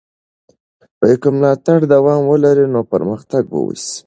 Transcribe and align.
که 1.21 1.27
ملاتړ 1.35 1.79
دوام 1.93 2.21
ولري 2.31 2.65
نو 2.73 2.79
پرمختګ 2.91 3.43
به 3.51 3.59
وسي. 3.63 3.97